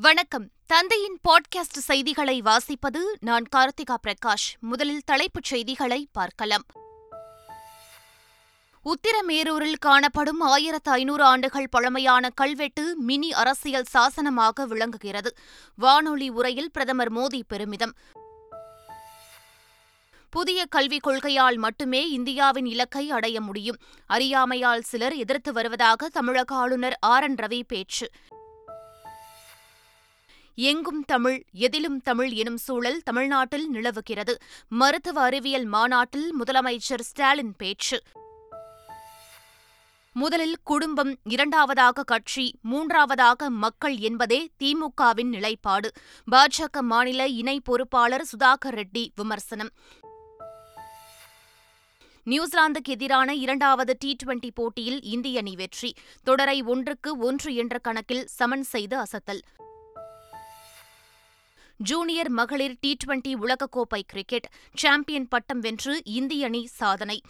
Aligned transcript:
வணக்கம். 0.00 0.50
தந்தையின் 0.66 1.18
பாட்காஸ்ட் 1.28 1.78
செய்திகளை 1.78 2.42
வாசிப்பது 2.42 2.98
நான் 3.20 3.44
கார்த்திகா 3.56 3.96
பிரகாஷ். 4.06 4.58
முதலில் 4.60 5.02
தலைப்புச் 5.04 5.44
செய்திகளை 5.44 6.08
பார்க்கலாம். 6.12 6.62
உத்திரமேரூரில் 8.84 9.78
காணப்படும் 9.78 10.40
ஆயிரத்து 10.40 10.90
ஐநூறு 10.90 11.24
ஆண்டுகள் 11.24 11.68
பழமையான 11.68 12.28
கல்வெட்டு 12.28 12.96
மினி 12.96 13.32
அரசியல் 13.32 13.84
சாசனமாக 13.92 14.66
விளங்குகிறது. 14.66 15.36
வானொலி 15.76 16.28
உரையில் 16.28 16.70
பிரதமர் 16.70 17.12
மோடி 17.12 17.40
பெருமிதம். 17.48 17.94
புதிய 20.30 20.66
கல்விக் 20.66 21.06
கொள்கையால் 21.06 21.56
மட்டுமே 21.56 22.10
இந்தியாவின் 22.10 22.66
இலக்கை 22.66 23.10
அடைய 23.10 23.40
முடியும். 23.40 23.76
அறியாமையால் 24.06 24.82
சிலர் 24.82 25.14
எதிர்த்து 25.14 25.52
வருவதாக 25.52 26.08
தமிழக 26.08 26.54
ஆளுநர் 26.54 26.96
ஆர் 27.00 27.22
என் 27.22 27.34
ரவி 27.34 27.62
பேச்சு. 27.66 28.10
எங்கும் 30.58 31.04
தமிழ் 31.04 31.44
எதிலும் 31.52 32.00
தமிழ் 32.00 32.30
எனும் 32.30 32.56
சூழல் 32.56 33.02
தமிழ்நாட்டில் 33.02 33.70
நிலவுகிறது. 33.70 34.36
மருத்துவ 34.68 35.20
அறிவியல் 35.20 35.64
மாநாட்டில் 35.64 36.34
முதலமைச்சர் 36.40 37.00
ஸ்டாலின் 37.00 37.54
பேச்சு. 37.56 38.02
முதலில் 40.12 40.56
குடும்பம் 40.64 41.18
இரண்டாவதாக 41.24 42.02
கட்சி 42.02 42.58
மூன்றாவதாக 42.62 43.50
மக்கள் 43.50 43.96
என்பதே 43.96 44.48
திமுகவின் 44.58 45.28
நிலைப்பாடு. 45.28 45.90
பாஜக 46.30 46.80
மாநில 46.80 47.26
இணை 47.26 47.60
பொறுப்பாளர் 47.60 48.24
சுதாகர் 48.24 48.82
ரெட்டி 48.82 49.08
விமர்சனம். 49.16 49.70
நியூசிலாந்துக்கு 52.24 52.92
எதிரான 52.92 53.34
இரண்டாவது 53.34 53.96
டி 53.98 54.16
டுவெண்டி 54.24 54.50
போட்டியில் 54.54 55.02
இந்திய 55.02 55.38
அணி 55.38 55.54
வெற்றி. 55.54 55.94
தொடரை 56.24 56.62
ஒன்றுக்கு 56.62 57.18
ஒன்று 57.18 57.54
என்ற 57.54 57.78
கணக்கில் 57.78 58.26
சமன் 58.26 58.62
செய்து 58.62 58.98
அசத்தல். 58.98 59.40
ஜூனியர் 61.78 62.28
மகளிர் 62.28 62.76
டி 62.80 62.96
டுவெண்டி 63.04 63.34
உலகக்கோப்பை 63.34 64.02
கிரிக்கெட் 64.06 64.50
சாம்பியன் 64.74 65.28
பட்டம் 65.28 65.58
வென்று 65.58 66.00
இந்திய 66.04 66.46
அணி 66.46 66.66
சாதனை. 66.66 67.20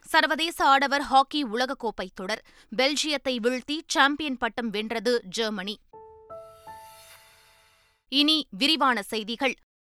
சர்வதேச 0.00 0.64
ஆடவர் 0.64 1.00
ஹாக்கி 1.00 1.46
உலகக்கோப்பை 1.46 2.08
தொடர். 2.14 2.44
பெல்ஜியத்தை 2.76 3.36
வீழ்த்தி 3.38 3.80
சாம்பியன் 3.86 4.36
பட்டம் 4.36 4.70
வென்றது 4.70 5.22
ஜெர்மனி. 5.24 5.78
இனி 8.08 8.46
விரிவான 8.50 9.02
செய்திகள். 9.02 9.54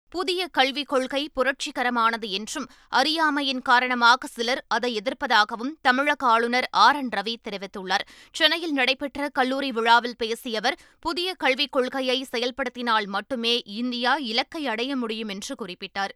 புதிய 0.08 0.48
கல்விக் 0.48 0.88
கொள்கை 0.88 1.30
புரட்சிகரமானது 1.36 2.28
என்றும் 2.28 2.68
அறியாமையின் 2.88 3.62
காரணமாக 3.62 4.26
சிலர் 4.26 4.64
அதை 4.68 4.90
எதிர்ப்பதாகவும் 4.96 5.72
தமிழக 5.80 6.26
ஆளுநர் 6.26 6.68
ஆர் 6.70 6.96
என் 6.96 7.08
ரவி 7.08 7.34
தெரிவித்துள்ளார். 7.48 8.06
சென்னையில் 8.32 8.72
நடைபெற்ற 8.72 9.28
கல்லூரி 9.28 9.72
விழாவில் 9.72 10.16
பேசிய 10.16 10.58
அவர் 10.58 10.78
புதிய 11.00 11.34
கல்விக் 11.34 11.72
கொள்கையை 11.72 12.26
செயல்படுத்தினால் 12.30 13.06
மட்டுமே 13.06 13.62
இந்தியா 13.64 14.16
இலக்கை 14.16 14.66
அடைய 14.66 14.96
முடியும் 14.96 15.28
என்று 15.28 15.54
குறிப்பிட்டார். 15.64 16.14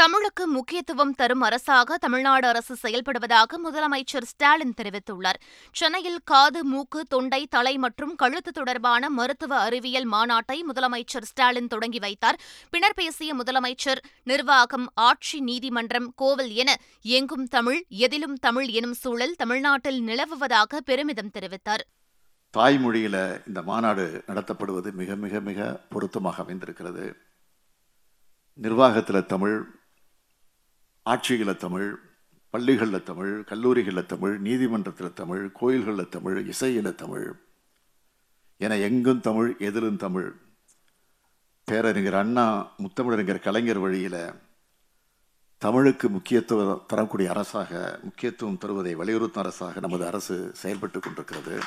தமிழுக்கு 0.00 0.46
முக்கியத்துவம் 0.46 1.14
தரும் 1.14 1.40
அரசாக 1.40 1.96
தமிழ்நாடு 1.96 2.46
அரசு 2.48 2.76
செயல்படுவதாக 2.82 3.58
முதலமைச்சர் 3.64 4.26
ஸ்டாலின் 4.30 4.74
தெரிவித்துள்ளார். 4.82 5.38
சென்னையில் 5.72 6.20
காது 6.24 6.64
மூக்கு 6.64 7.04
தொண்டை 7.04 7.46
தலை 7.46 7.78
மற்றும் 7.78 8.14
கழுத்து 8.14 8.52
தொடர்பான 8.52 9.10
மருத்துவ 9.10 9.56
அறிவியல் 9.56 10.08
மாநாட்டை 10.12 10.56
முதலமைச்சர் 10.72 11.26
ஸ்டாலின் 11.30 11.66
தொடங்கி 11.66 11.98
வைத்தார். 11.98 12.38
பின்னர் 12.70 12.94
பேசிய 12.94 13.34
முதலமைச்சர் 13.34 14.00
நிர்வாகம் 14.24 14.86
ஆட்சி 14.94 15.40
நீதிமன்றம் 15.40 16.12
கோவில் 16.16 16.50
என 16.50 16.76
எங்கும் 17.02 17.46
தமிழ் 17.46 17.84
எதிலும் 17.88 18.36
தமிழ் 18.36 18.66
எனும் 18.66 18.94
சூழல் 18.94 19.34
தமிழ்நாட்டில் 19.34 20.00
நிலவுவதாக 20.02 20.80
பெருமிதம் 20.80 21.34
தெரிவித்தார். 21.38 21.84
தாய்மொழியில் 22.50 23.42
இந்த 23.46 23.62
மாநாடு 23.62 24.24
நடத்தப்படுவது 24.26 24.92
மிக 24.92 25.14
மிக 25.14 25.40
மிக 25.40 25.80
பொருத்தமாக 25.88 26.42
அமைந்திருக்கிறது. 26.42 27.16
நிர்வாகத்தில் 28.54 29.26
தமிழ் 29.26 29.78
ஆட்சிகளில் 31.10 31.56
தமிழ் 31.56 31.98
பள்ளிகளில் 32.50 33.02
தமிழ் 33.02 33.44
கல்லூரிகளில் 33.44 34.06
தமிழ் 34.06 34.38
நீதிமன்றத்தில் 34.38 35.12
தமிழ் 35.12 35.50
கோயில்களில் 35.52 36.08
தமிழ் 36.08 36.46
இசையில் 36.46 36.94
தமிழ். 36.94 37.32
என 38.56 38.76
எங்கும் 38.76 39.20
தமிழ் 39.20 39.56
எதிலும் 39.58 39.96
தமிழ். 39.96 40.32
பேரறிஞர் 41.64 42.14
அண்ணா 42.14 42.46
முத்தமிழறிஞர் 42.78 43.40
கலைஞர் 43.40 43.78
வழியில் 43.78 44.32
தமிழுக்கு 45.58 46.08
முக்கியத்துவம் 46.08 46.84
தரக்கூடிய 46.86 47.30
அரசாக 47.30 47.98
முக்கியத்துவம் 48.02 48.58
தருவதை 48.58 48.94
வலியுறுத்தும் 48.94 49.42
அரசாக 49.42 49.80
நமது 49.80 50.06
அரசு 50.06 50.50
செயல்பட்டு 50.54 51.00
கொண்டிருக்கிறது. 51.00 51.60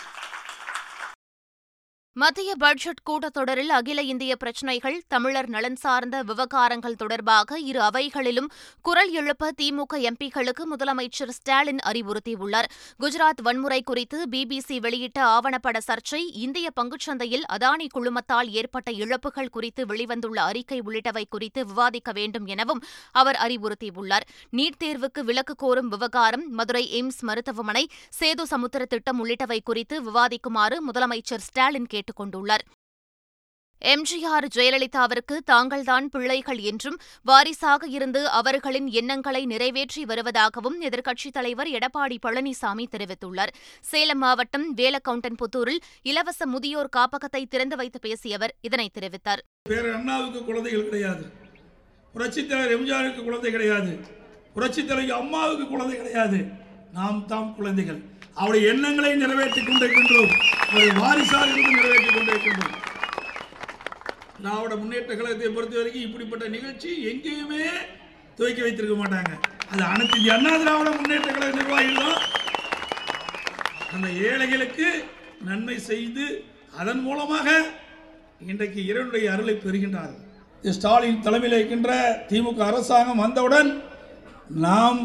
மத்திய 2.16 2.56
பட்ஜெட் 2.56 3.00
கூட்டத்தொடரில் 3.09 3.69
அகில 3.69 4.01
இந்திய 4.01 4.35
பிரச்சினைகள் 4.35 5.03
தமிழர் 5.07 5.47
நலன் 5.47 5.75
சார்ந்த 5.75 6.24
விவகாரங்கள் 6.24 6.96
தொடர்பாக 6.96 7.59
இரு 7.59 7.81
அவைகளிலும் 7.81 8.51
குரல் 8.81 9.12
எழுப்ப 9.12 9.51
திமுக 9.62 9.94
எம்பிக்களுக்கு 9.94 10.63
முதலமைச்சர் 10.78 11.29
ஸ்டாலின் 11.29 11.79
அறிவுறுத்தியுள்ளார். 11.85 12.63
குஜராத் 13.00 13.41
வன்முறை 13.44 13.81
குறித்து 13.81 14.28
பிபிசி 14.31 14.79
வெளியிட்ட 14.79 15.25
ஆவணப்பட 15.25 15.79
சர்ச்சை 15.88 16.19
இந்திய 16.31 16.69
பங்குச்சந்தையில் 16.81 17.41
அதானி 17.53 17.88
குழுமத்தால் 17.94 18.47
ஏற்பட்ட 18.47 18.91
இழப்புகள் 18.91 19.50
குறித்து 19.50 19.85
வெளிவந்துள்ள 19.85 20.35
அறிக்கை 20.35 20.81
உள்ளிட்டவை 20.85 21.24
குறித்து 21.30 21.66
விவாதிக்க 21.66 22.12
வேண்டும் 22.12 22.45
எனவும் 22.45 22.84
அவர் 23.12 23.40
அறிவுறுத்தியுள்ளார். 23.44 24.28
நீட் 24.51 24.80
தேர்வுக்கு 24.84 25.19
விலக்கு 25.19 25.56
கோரும் 25.56 25.88
விவகாரம் 25.88 26.50
மதுரை 26.50 27.03
எய்ம்ஸ் 27.03 27.19
மருத்துவமனை 27.19 27.90
சேது 28.19 28.41
சமுத்திர 28.41 28.85
திட்டம் 28.85 29.25
உள்ளிட்டவை 29.25 29.59
குறித்து 29.63 30.01
விவாதிக்குமாறு 30.01 30.78
முதலமைச்சர் 30.91 31.45
ஸ்டாலின் 31.50 31.85
கேட்டுக் 31.85 32.01
கேட்டுக் 32.03 32.19
கொண்டுள்ளார் 32.22 32.81
எம்ஜிஆர் 33.86 34.46
ஜெயலலிதாவிற்கு 34.56 35.38
தாங்கள்தான் 35.46 36.09
பிள்ளைகள் 36.09 36.58
என்றும் 36.58 36.97
வாரிசாக 37.24 37.88
இருந்து 37.88 38.30
அவர்களின் 38.30 38.88
எண்ணங்களை 38.88 39.46
நிறைவேற்றி 39.46 40.03
வருவதாகவும் 40.03 40.78
எதிர்க்கட்சித் 40.81 41.31
தலைவர் 41.31 41.68
எடப்பாடி 41.68 42.18
பழனிசாமி 42.25 42.86
தெரிவித்துள்ளார். 42.92 43.47
சேலம் 43.81 44.18
மாவட்டம் 44.18 44.75
வேலக்கவுண்டன்புத்தூரில் 44.75 45.78
இலவச 46.02 46.46
முதியோர் 46.46 46.90
காப்பகத்தை 46.90 47.46
திறந்து 47.46 47.75
வைத்து 47.75 48.00
பேசிய 48.00 48.36
அவர் 48.36 48.56
இதனை 48.62 48.92
தெரிவித்தார். 49.00 49.42
அண்ணாவுக்கு 49.94 50.46
குழந்தைகள் 50.46 50.90
கிடையாது. 50.90 51.25
புரட்சித்தலைவர் 52.16 52.75
எம்ஜிஆருக்கு 52.78 53.24
குழந்தை 53.24 53.52
கிடையாது. 53.52 54.00
புரட்சித்தலைவர் 54.56 55.09
அம்மாவுக்கு 55.09 55.68
குழந்தை 55.68 55.97
கிடையாது. 55.97 56.62
நாம் 56.94 57.25
தாம் 57.25 57.56
குழந்தைகள். 57.56 58.12
அவருடைய 58.40 58.70
எண்ணங்களை 58.74 59.12
நிறைவேற்றிக் 59.24 59.68
கொண்டிருக்கின்றோம். 59.68 60.32
அவருடைய 60.68 60.94
வாரிசாக 61.02 61.50
இருந்து 61.52 61.78
நிறைவேற்றிக் 61.80 62.16
கொண்டிருக்கின்றோம். 62.18 62.76
திராவிட 64.38 64.76
முன்னேற்ற 64.80 65.12
கழகத்தை 65.16 65.50
பொறுத்த 65.58 65.76
வரைக்கும் 65.80 66.06
இப்படிப்பட்ட 66.08 66.46
நிகழ்ச்சி 66.56 66.90
எங்கேயுமே 67.12 67.64
துவக்கி 68.38 68.62
வைத்திருக்க 68.66 68.96
மாட்டாங்க. 69.02 69.32
அது 69.72 69.84
அனைத்து 69.94 70.18
அண்ணா 70.36 70.54
திராவிட 70.64 70.90
முன்னேற்ற 70.98 71.30
கழக 71.36 71.54
நிர்வாகிகளும் 71.60 72.20
அந்த 73.96 74.08
ஏழைகளுக்கு 74.30 74.88
நன்மை 75.48 75.78
செய்து 75.92 76.26
அதன் 76.82 77.02
மூலமாக 77.08 77.48
இன்றைக்கு 78.52 78.80
இறைவனுடைய 78.90 79.26
அருளை 79.34 79.56
பெறுகின்றார்கள். 79.66 80.22
ஸ்டாலின் 80.78 81.24
தலைமையில் 81.26 81.58
இருக்கின்ற 81.58 81.92
திமுக 82.30 82.62
அரசாங்கம் 82.70 83.22
வந்தவுடன் 83.24 83.70
நாம் 84.66 85.00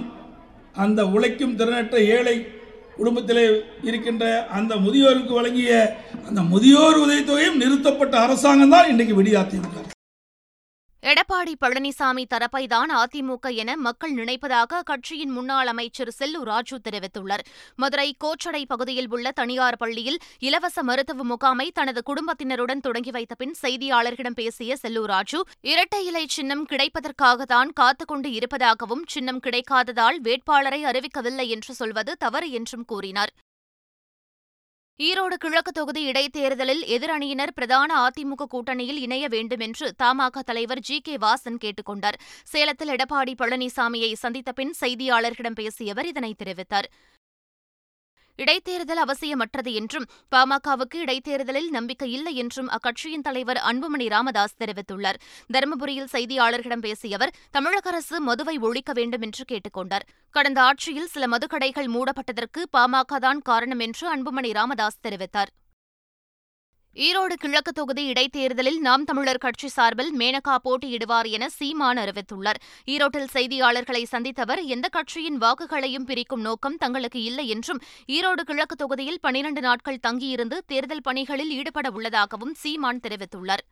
அந்த 0.85 1.01
உழைக்கும் 1.15 1.57
திறனற்ற 1.61 1.99
ஏழை 2.17 2.35
குடும்பத்திலே 2.99 3.45
இருக்கின்ற 3.85 4.25
அந்த 4.51 4.73
முதியோருக்கு 4.77 5.35
வழங்கிய 5.35 5.73
அந்த 6.29 6.41
முதியோர் 6.53 7.03
உதவித்தொகையும் 7.03 7.61
நிறுத்தப்பட்ட 7.63 8.17
அரசாங்கம் 8.19 8.75
தான் 8.75 8.89
இன்றைக்கு 8.89 9.17
விடியாத்திமுக 9.19 9.78
எடப்பாடி 11.03 11.53
பழனிசாமி 11.61 12.25
தரப்பைதான் 12.35 12.91
அதிமுக 12.93 13.55
என 13.55 13.77
மக்கள் 13.77 14.15
நினைப்பதாக 14.15 14.81
அக்கட்சியின் 14.81 15.35
முன்னாள் 15.37 15.67
அமைச்சர் 15.67 16.11
செல்லூர் 16.19 16.43
ராஜு 16.43 16.81
தெரிவித்துள்ளார். 16.89 17.45
மதுரை 17.77 18.17
கோச்சடை 18.25 18.65
பகுதியில் 18.67 19.09
உள்ள 19.11 19.31
தனியார் 19.31 19.77
பள்ளியில் 19.77 20.19
இலவச 20.39 20.83
மருத்துவ 20.83 21.25
முகாமை 21.25 21.71
தனது 21.71 22.03
குடும்பத்தினருடன் 22.03 22.81
தொடங்கி 22.81 23.11
வைத்த 23.11 23.35
பின் 23.35 23.55
செய்தியாளர்களிடம் 23.63 24.35
பேசிய 24.35 24.77
செல்லூர் 24.83 25.05
ராஜு 25.05 25.45
இரட்டை 25.61 26.05
இலை 26.05 26.27
சின்னம் 26.29 26.67
கிடைப்பதற்காகத்தான் 26.67 27.71
காத்துக்கொண்டு 27.81 28.33
இருப்பதாகவும் 28.33 29.05
சின்னம் 29.07 29.41
கிடைக்காததால் 29.41 30.19
வேட்பாளரை 30.21 30.85
அறிவிக்கவில்லை 30.85 31.49
என்று 31.49 31.75
சொல்வது 31.75 32.17
தவறு 32.17 32.51
என்றும் 32.51 32.85
கூறினார். 32.85 33.33
ஈரோடு 35.03 35.35
கிழக்கு 35.35 35.73
தொகுதி 35.73 36.03
இடைத்தேர்தலில் 36.03 36.83
எதிரணியினர் 36.83 37.53
பிரதான 37.55 38.07
அதிமுக 38.07 38.45
கூட்டணியில் 38.51 38.97
இணைய 38.97 39.29
வேண்டும் 39.29 39.59
என்று 39.59 39.95
தமாக 40.03 40.43
தலைவர் 40.43 40.81
ஜி 40.81 41.01
கே 41.01 41.17
வாசன் 41.17 41.57
கேட்டுக் 41.59 41.85
கொண்டார். 41.85 42.21
சேலத்தில் 42.45 42.89
எடப்பாடி 42.89 43.35
பழனிசாமியை 43.39 44.13
சந்தித்த 44.13 44.53
பின் 44.53 44.75
செய்தியாளர்களிடம் 44.81 45.55
பேசிய 45.55 45.93
அவர் 45.93 46.07
இதனை 46.07 46.35
தெரிவித்தார். 46.45 46.89
இடைத்தேர்தல் 48.39 49.01
அவசியமற்றது 49.05 49.73
என்றும் 49.73 50.05
பாமகவுக்கு 50.37 50.97
இடைத்தேர்தலில் 50.97 51.71
நம்பிக்கை 51.71 52.13
இல்லை 52.13 52.35
என்றும் 52.35 52.69
அக்கட்சியின் 52.69 53.21
தலைவர் 53.23 53.57
அன்புமணி 53.57 54.09
ராமதாஸ் 54.09 54.57
தெரிவித்துள்ளார். 54.59 55.19
தருமபுரியில் 55.53 56.13
செய்தியாளர்களிடம் 56.13 56.81
பேசிய 56.81 57.17
அவர் 57.17 57.35
தமிழக 57.51 57.89
அரசு 57.91 58.21
மதுவை 58.21 58.59
ஒழிக்க 58.59 58.93
வேண்டும் 58.93 59.21
என்று 59.21 59.45
கேட்டுக் 59.45 59.73
கொண்டார். 59.73 60.07
கடந்த 60.31 60.63
ஆட்சியில் 60.63 61.07
சில 61.07 61.27
மதுக்கடைகள் 61.27 61.93
மூடப்பட்டதற்கு 61.95 62.63
பாமக 62.77 63.17
தான் 63.17 63.41
காரணம் 63.41 63.79
என்று 63.79 64.07
அன்புமணி 64.17 64.53
ராமதாஸ் 64.53 65.03
தெரிவித்தார். 65.09 65.53
ஈரோடு 66.97 67.35
கிழக்கு 67.41 67.73
தொகுதி 67.73 68.03
இடைத்தேர்தலில் 68.13 68.79
நாம் 68.79 69.05
தமிழர் 69.05 69.41
கட்சி 69.43 69.69
சார்பில் 69.69 70.11
மேனகா 70.19 70.55
போட்டியிடுவார் 70.65 71.29
என 71.31 71.49
சீமான் 71.49 71.97
அறிவித்துள்ளார். 71.97 72.59
ஈரோட்டில் 72.87 73.29
செய்தியாளர்களை 73.35 74.03
சந்தித்தவர் 74.13 74.61
எந்த 74.65 74.89
கட்சியின் 74.89 75.39
வாக்குகளையும் 75.41 76.07
பிரிக்கும் 76.07 76.41
நோக்கம் 76.41 76.77
தங்களுக்கு 76.77 77.21
இல்லை 77.23 77.45
என்றும் 77.49 77.81
ஈரோடு 78.07 78.45
கிழக்கு 78.51 78.77
தொகுதியில் 78.77 79.21
பனிரண்டு 79.21 79.61
நாட்கள் 79.61 80.01
தங்கியிருந்து 80.07 80.59
தேர்தல் 80.67 81.05
பணிகளில் 81.05 81.53
ஈடுபட 81.59 81.91
உள்ளதாகவும் 81.91 82.55
சீமான் 82.55 83.03
தெரிவித்துள்ளார். 83.07 83.63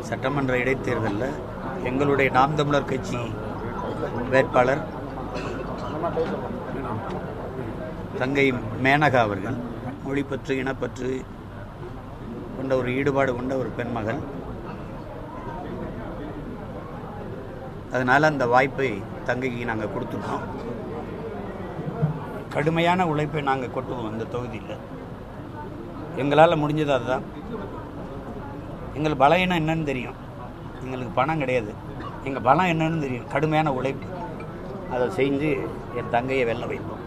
சட்டமன்ற 0.00 0.58
இடைத்தேர்தலில் 0.58 1.28
எங்களுடைய 1.84 2.30
நாம் 2.30 2.54
தமிழர் 2.54 2.88
கட்சி 2.92 3.22
வேட்பாளர் 4.30 4.84
தங்கை 8.22 8.52
மேனகா 8.86 9.20
அவர்கள் 9.26 9.58
மொழிப்பற்று 10.06 10.54
இனப்பற்று 10.62 11.10
கொண்ட 12.60 12.76
ஒரு 12.76 12.96
ஈடுபாடு 12.96 13.34
கொண்ட 13.34 13.56
ஒரு 13.56 13.68
பெண்மகள். 13.68 14.20
அதனால் 17.92 18.22
அந்த 18.22 18.46
வாய்ப்பை 18.46 19.02
தங்கைக்கு 19.26 19.64
நாங்கள் 19.64 19.88
கொடுத்துருக்கோம் 19.88 20.44
கடுமையான 22.48 23.06
உழைப்பை 23.06 23.42
நாங்கள் 23.42 23.68
கொட்டுவோம் 23.68 24.08
அந்த 24.08 24.24
தொகுதியில். 24.24 24.76
எங்களால் 26.16 26.58
முடிஞ்சது 26.58 26.92
அதுதான். 26.92 27.22
எங்கள் 28.94 29.16
பலம் 29.16 29.38
என்னன்னு 29.38 29.84
தெரியும். 29.84 30.14
எங்களுக்கு 30.82 31.12
பணம் 31.14 31.38
கிடையாது. 31.38 31.72
எங்கள் 32.24 32.42
பலம் 32.42 32.66
என்னன்னு 32.66 33.00
தெரியும். 33.00 33.28
கடுமையான 33.28 33.72
உழைப்பு. 33.72 34.06
அதை 34.92 35.06
செஞ்சு 35.08 35.50
என் 35.96 36.10
தங்கையை 36.10 36.44
வெல்ல 36.44 36.66
வைப்போம். 36.66 36.99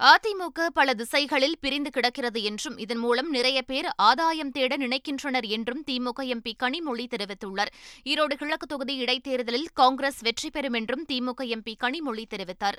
அதிமுக 0.00 0.66
பல 0.74 0.94
திசைகளில் 0.94 1.56
பிரிந்து 1.60 1.90
கிடக்கிறது 1.90 2.42
என்றும் 2.42 2.76
இதன் 2.78 2.98
மூலம் 2.98 3.30
நிறைய 3.30 3.62
பேர் 3.62 3.88
ஆதாயம் 3.96 4.50
தேட 4.50 4.76
நினைக்கின்றனர் 4.76 5.46
என்றும் 5.46 5.82
திமுக 5.90 6.26
எம்பி 6.34 6.52
கனிமொழி 6.62 7.06
தெரிவித்துள்ளார். 7.14 7.72
ஈரோடு 8.04 8.34
கிழக்கு 8.34 8.66
தொகுதி 8.66 8.96
இடைத்தேர்தலில் 8.96 9.66
காங்கிரஸ் 9.74 10.20
வெற்றி 10.20 10.50
பெறும் 10.50 10.72
என்றும் 10.72 11.04
திமுக 11.12 11.40
எம்பி 11.56 11.74
கனிமொழி 11.80 12.24
தெரிவித்தார். 12.30 12.78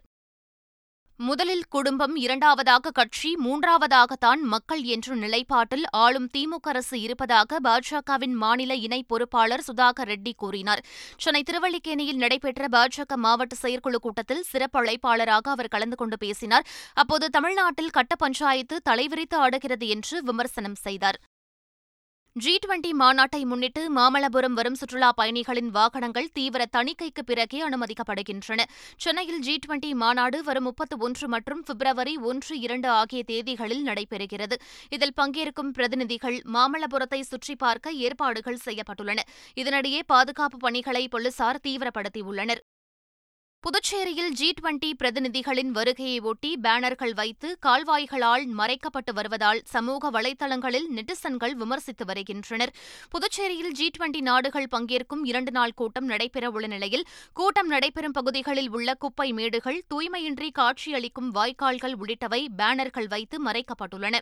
முதலில் 1.21 1.63
குடும்பம் 1.69 2.15
இரண்டாவதாக 2.15 2.91
கட்சி 2.91 3.37
மூன்றாவதாகத்தான் 3.43 4.41
மக்கள் 4.41 4.83
என்ற 4.83 5.15
நிலைப்பாட்டில் 5.15 5.83
ஆளும் 5.89 6.29
திமுக 6.37 6.59
அரசு 6.61 7.01
இருப்பதாக 7.01 7.59
பாஜகவின் 7.63 8.35
மாநில 8.43 8.75
இணை 8.75 9.03
பொறுப்பாளர் 9.07 9.63
சுதாகர் 9.67 10.09
ரெட்டி 10.11 10.33
கூறினார். 10.35 10.83
சென்னை 11.17 11.43
திருவள்ளிக்கேணியில் 11.49 12.21
நடைபெற்ற 12.23 12.67
பாஜக 12.71 13.15
மாவட்ட 13.15 13.55
செயற்குழு 13.55 13.99
கூட்டத்தில் 13.99 14.43
சிறப்பு 14.43 14.79
அழைப்பாளராக 14.81 15.49
அவர் 15.49 15.67
கலந்து 15.67 15.95
கொண்டு 15.95 16.17
பேசினார். 16.17 16.67
அப்போது 16.93 17.29
தமிழ்நாட்டில் 17.29 17.89
கட்ட 17.89 18.15
பஞ்சாயத்து 18.15 18.81
தலைவிரித்து 18.89 19.35
ஆடுகிறது 19.35 19.87
என்று 19.87 20.23
விமர்சனம் 20.23 20.75
செய்தார். 20.75 21.19
ஜி 22.35 22.51
டுவெண்டி 22.63 22.89
மாநாட்டை 22.99 23.39
முன்னிட்டு 23.45 23.81
மாமல்லபுரம் 23.95 24.53
வரும் 24.53 24.75
சுற்றுலாப் 24.75 25.15
பயணிகளின் 25.15 25.69
வாகனங்கள் 25.69 26.29
தீவிர 26.33 26.65
தணிக்கைக்கு 26.77 27.21
பிறகே 27.25 27.59
அனுமதிக்கப்படுகின்றன. 27.67 28.65
சென்னையில் 28.97 29.39
ஜி 29.39 29.59
டுவெண்டி 29.65 29.93
மாநாடு 29.93 30.43
வரும் 30.43 30.63
முப்பத்து 30.63 30.97
ஒன்று 30.97 31.27
மற்றும் 31.27 31.63
பிப்ரவரி 31.63 32.17
ஒன்று 32.17 32.59
இரண்டு 32.59 32.89
ஆகிய 32.89 33.23
தேதிகளில் 33.27 33.83
நடைபெறுகிறது. 33.83 34.57
இதில் 34.89 35.17
பங்கேற்கும் 35.21 35.71
பிரதிநிதிகள் 35.71 36.41
மாமல்லபுரத்தை 36.53 37.21
சுற்றி 37.21 37.55
பார்க்க 37.55 37.91
ஏற்பாடுகள் 37.91 38.63
செய்யப்பட்டுள்ளன. 38.65 39.19
இதனிடையே 39.55 40.01
பாதுகாப்பு 40.05 40.57
பணிகளை 40.57 41.07
போலீசார் 41.07 41.63
தீவிரப்படுத்தியுள்ளனர். 41.67 42.63
புதுச்சேரியில் 43.63 44.31
ஜி 44.31 44.53
டுவெண்டி 44.57 44.89
பிரதிநிதிகளின் 44.99 45.71
வருகையை 45.71 46.19
ஒட்டி 46.19 46.59
பேனர்கள் 46.63 47.13
வைத்து 47.13 47.57
கால்வாய்களால் 47.65 48.45
மறைக்கப்பட்டு 48.59 49.13
வருவதால் 49.13 49.61
சமூக 49.65 50.11
வலைதளங்களில் 50.11 50.87
நெட்டிசன்கள் 50.89 51.53
விமர்சித்து 51.53 52.05
வருகின்றனர். 52.05 52.73
புதுச்சேரியில் 53.09 53.71
ஜி 53.71 53.91
டுவெண்டி 53.97 54.21
நாடுகள் 54.21 54.69
பங்கேற்கும் 54.71 55.23
இரண்டு 55.23 55.51
நாள் 55.51 55.73
கூட்டம் 55.73 56.09
நடைபெறவுள்ள 56.09 56.67
நிலையில் 56.67 57.05
கூட்டம் 57.33 57.67
நடைபெறும் 57.67 58.11
பகுதிகளில் 58.11 58.69
உள்ள 58.69 58.93
குப்பை 58.93 59.33
மேடுகள் 59.33 59.83
தூய்மையின்றி 59.93 60.51
காட்சியளிக்கும் 60.51 61.33
வாய்க்கால்கள் 61.33 61.97
உள்ளிட்டவை 62.01 62.45
பேனர்கள் 62.57 63.07
வைத்து 63.07 63.45
மறைக்கப்பட்டுள்ளன. 63.45 64.17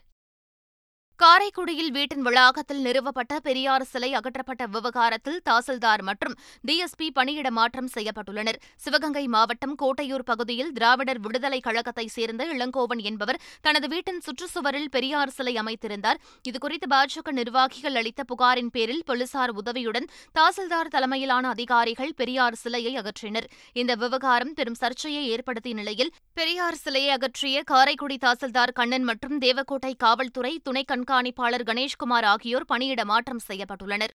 காரைக்குடியில் 1.22 1.92
வீட்டின் 1.92 2.22
வளாகத்தில் 2.22 2.82
நிறுவப்பட்ட 2.82 3.40
பெரியார் 3.40 3.86
சிலை 3.92 4.10
அகற்றப்பட்ட 4.14 4.64
விவகாரத்தில் 4.66 5.40
தாசில்தார் 5.50 6.02
மற்றும் 6.02 6.36
டிஎஸ்பி 6.68 7.08
பணியிட 7.14 7.52
மாற்றம் 7.52 7.90
செய்யப்பட்டுள்ளனர். 7.96 8.60
சிவகங்கை 8.76 9.24
மாவட்டம் 9.28 9.74
கோட்டையூர் 9.82 10.26
பகுதியில் 10.26 10.70
திராவிடர் 10.72 11.20
விடுதலை 11.20 11.60
கழகத்தைச் 11.60 12.10
சேர்ந்த 12.10 12.46
இளங்கோவன் 12.46 13.02
என்பவர் 13.02 13.40
தனது 13.62 13.88
வீட்டின் 13.88 14.22
சுற்றுச்சுவரில் 14.26 14.90
பெரியார் 14.90 15.34
சிலை 15.38 15.54
அமைத்திருந்தார். 15.56 16.20
இதுகுறித்து 16.50 16.90
பாஜக 16.94 17.32
நிர்வாகிகள் 17.32 17.96
அளித்த 17.96 18.24
புகாரின் 18.24 18.70
பேரில் 18.70 19.04
போலீசார் 19.06 19.50
உதவியுடன் 19.50 20.08
தாசில்தார் 20.40 20.94
தலைமையிலான 20.98 21.48
அதிகாரிகள் 21.50 22.14
பெரியார் 22.16 22.60
சிலையை 22.64 22.94
அகற்றினர். 22.98 23.50
இந்த 23.74 23.96
விவகாரம் 23.96 24.54
பெரும் 24.54 24.80
சர்ச்சையை 24.84 25.26
ஏற்படுத்திய 25.30 25.76
நிலையில் 25.76 26.14
பெரியார் 26.34 26.80
சிலையை 26.84 27.18
அகற்றிய 27.18 27.64
காரைக்குடி 27.64 28.20
தாசில்தார் 28.28 28.78
கண்ணன் 28.82 29.04
மற்றும் 29.04 29.38
தேவக்கோட்டை 29.40 29.96
காவல்துறை 29.98 30.60
துணை 30.64 30.86
கண்காணிப்பாளர் 31.08 31.68
கணேஷ்குமார் 31.68 32.26
ஆகியோர் 32.32 32.66
பணியிட 32.66 33.02
மாற்றம் 33.06 33.46
செய்யப்பட்டுள்ளனர். 33.48 34.14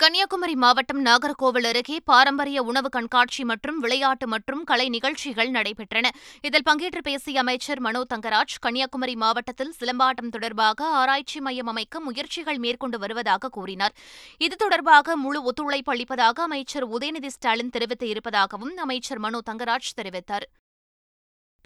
கன்னியாகுமரி 0.00 0.54
மாவட்டம் 0.54 0.98
நாகர்கோவில் 1.04 1.68
அருகே 1.68 1.96
பாரம்பரிய 2.04 2.62
உணவு 2.62 2.88
கண்காட்சி 2.88 3.44
மற்றும் 3.44 3.78
விளையாட்டு 3.78 4.26
மற்றும் 4.26 4.64
கலை 4.64 4.88
நிகழ்ச்சிகள் 4.88 5.50
நடைபெற்றன. 5.50 6.10
இதில் 6.42 6.66
பங்கேற்று 6.70 7.02
பேசிய 7.02 7.40
அமைச்சர் 7.40 7.80
மனோ 7.80 8.02
தங்கராஜ் 8.14 8.56
கன்னியாகுமரி 8.60 9.14
மாவட்டத்தில் 9.14 9.72
சிலம்பாட்டம் 9.78 10.28
தொடர்பாக 10.28 10.88
ஆராய்ச்சி 11.00 11.40
மையம் 11.40 11.66
அமைக்க 11.66 12.00
முயற்சிகள் 12.00 12.58
மேற்கொண்டு 12.58 12.98
வருவதாக 12.98 13.48
கூறினார். 13.48 13.96
இது 14.38 14.56
தொடர்பாக 14.56 15.16
முழு 15.16 15.42
ஒத்துழைப்பு 15.42 15.92
அளிப்பதாக 15.92 16.42
அமைச்சர் 16.42 16.88
உதயநிதி 16.98 17.32
ஸ்டாலின் 17.38 17.74
தெரிவித்து 17.78 18.08
இருப்பதாகவும் 18.08 18.76
அமைச்சர் 18.76 19.18
மனோ 19.18 19.40
தங்கராஜ் 19.50 19.96
தெரிவித்தார். 19.96 20.48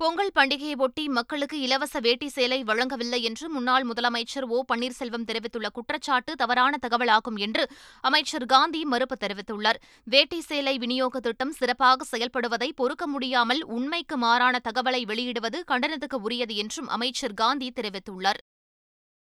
பொங்கல் 0.01 0.31
பண்டிகையை 0.35 0.77
ஒட்டி 0.77 1.09
மக்களுக்கு 1.09 1.61
இலவச 1.61 2.01
வேட்டி 2.01 2.29
சேலை 2.29 2.63
வழங்கவில்லை 2.63 3.23
என்று 3.23 3.51
முன்னாள் 3.51 3.87
முதலமைச்சர் 3.87 4.47
ஓ. 4.49 4.65
பன்னீர்செல்வம் 4.73 5.25
தெரிவித்துள்ள 5.25 5.69
குற்றச்சாட்டு 5.69 6.35
தவறான 6.37 6.79
தகவலாகும் 6.87 7.37
என்று 7.37 7.69
அமைச்சர் 8.01 8.47
காந்தி 8.47 8.85
மறுப்பு 8.85 9.17
தெரிவித்துள்ளார். 9.21 9.81
வேட்டி 10.05 10.41
சேலை 10.41 10.79
விநியோக 10.79 11.21
திட்டம் 11.21 11.53
சிறப்பாக 11.53 12.05
செயல்படுவதை 12.05 12.71
பொறுக்க 12.75 13.07
முடியாமல் 13.07 13.65
உண்மைக்கு 13.65 14.17
மாறான 14.17 14.61
தகவலை 14.65 15.05
வெளியிடுவது 15.05 15.65
கண்டனத்துக்கு 15.69 16.15
உரியது 16.15 16.57
என்றும் 16.57 16.89
அமைச்சர் 16.89 17.35
காந்தி 17.35 17.73
தெரிவித்துள்ளார். 17.77 18.41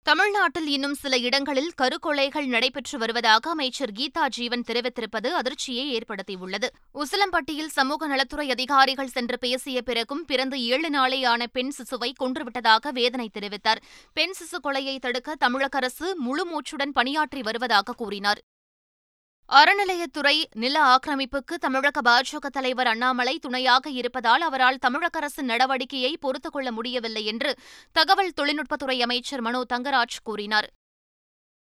தமிழ்நாட்டில் 0.04 0.66
இன்னும் 0.66 0.94
சில 0.94 1.19
இடங்களில் 1.19 1.72
கருக்கொலைகள் 1.82 2.46
நடைபெற்று 2.46 2.98
வருவதாக 2.98 3.50
அமைச்சர் 3.50 3.93
கீதா 3.93 4.29
ஜீவன் 4.29 4.65
தெரிவித்திருப்பது 4.67 5.27
அதிர்ச்சியை 5.31 5.98
ஏற்படுத்தியுள்ளது. 5.98 6.69
உசிலம்பட்டியில் 6.94 7.67
சமூக 7.67 8.06
நலத்துறை 8.06 8.50
அதிகாரிகள் 8.50 9.06
சென்று 9.06 9.38
பேசிய 9.38 9.82
பிறகும் 9.82 10.24
பிறந்து 10.24 10.62
ஏழு 10.62 10.91
நாளேயான 10.91 11.46
பெண் 11.53 11.72
சிசுவை 11.79 12.12
கொன்றுவிட்டதாக 12.20 12.88
வேதனை 12.93 13.31
தெரிவித்தார். 13.38 13.82
பெண் 14.12 14.32
சிசு 14.41 14.67
கொலையை 14.67 14.98
தடுக்க 14.98 15.34
தமிழக 15.34 15.79
அரசு 15.79 16.17
முழு 16.17 16.46
மூச்சுடன் 16.46 16.93
பணியாற்றி 16.93 17.43
வருவதாக 17.43 17.93
கூறினார். 17.93 18.43
அறநிலையத்துறை 19.49 20.44
நில 20.55 20.77
ஆக்கிரமிப்புக்கு 20.82 21.55
தமிழக 21.55 22.01
பாஜக 22.01 22.46
தலைவர் 22.51 22.87
அண்ணாமலை 22.87 23.39
துணையாக 23.39 23.91
இருப்பதால் 23.91 24.41
அவரால் 24.41 24.79
தமிழக 24.79 25.19
அரசின் 25.19 25.49
நடவடிக்கையை 25.49 26.13
பொறுத்துக் 26.20 26.53
கொள்ள 26.53 26.72
முடியவில்லை 26.72 27.25
என்று 27.25 27.58
தகவல் 27.93 28.32
தொழில்நுட்பத்துறை 28.41 29.01
அமைச்சர் 29.01 29.41
மனோ 29.41 29.65
தங்கராஜ் 29.72 30.22
கூறினார். 30.22 30.69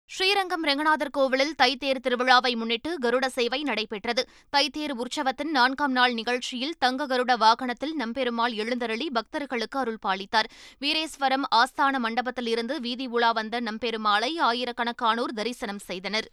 ஸ்ரீரங்கம் 0.10 0.65
ரெங்கநாதர் 0.65 1.12
கோவிலில் 1.12 1.53
தைத்தேர் 1.62 2.01
திருவிழாவை 2.03 2.55
முன்னிட்டு 2.55 2.98
கருட 3.01 3.25
சேவை 3.27 3.63
நடைபெற்றது. 3.63 4.24
தைத்தேர் 4.58 4.94
உற்சவத்தின் 4.96 5.51
நான்காம் 5.51 5.91
நாள் 5.91 6.13
நிகழ்ச்சியில் 6.13 6.75
தங்க 6.79 7.08
கருட 7.08 7.38
வாகனத்தில் 7.38 7.96
நம்பெருமாள் 8.00 8.53
எழுந்தருளி 8.53 9.10
பக்தர்களுக்கு 9.10 9.79
அருள் 9.79 10.01
பாலித்தார். 10.05 10.50
வீரேஸ்வரம் 10.82 11.46
ஆஸ்தான 11.55 11.98
மண்டபத்தில் 11.98 12.48
இருந்து 12.48 12.79
வீதி 12.79 13.08
உலா 13.08 13.32
வந்த 13.32 13.62
நம்பெருமாளை 13.62 14.32
ஆயிரக்கணக்கானோர் 14.39 15.36
தரிசனம் 15.36 15.79
செய்தனர். 15.79 16.29